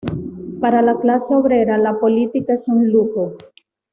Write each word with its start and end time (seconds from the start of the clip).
Para 0.59 0.81
la 0.81 0.99
clase 0.99 1.35
obrera, 1.35 1.77
la 1.77 1.99
política 1.99 2.55
es 2.55 2.67
un 2.67 2.89
lujo. 2.89 3.37